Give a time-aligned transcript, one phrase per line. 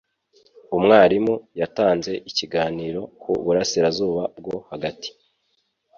[0.77, 5.09] Umwarimu yatanze ikiganiro ku burasirazuba bwo hagati.